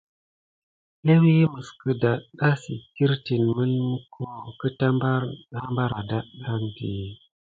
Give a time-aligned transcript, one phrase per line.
[1.05, 4.25] Léwi mis gəldada sit kirti mimeko
[4.59, 6.91] keta bana bar adati.